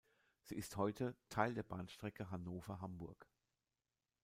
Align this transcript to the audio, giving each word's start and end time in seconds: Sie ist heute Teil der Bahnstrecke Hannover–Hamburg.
Sie 0.41 0.55
ist 0.55 0.77
heute 0.77 1.15
Teil 1.29 1.53
der 1.53 1.61
Bahnstrecke 1.61 2.31
Hannover–Hamburg. 2.31 3.29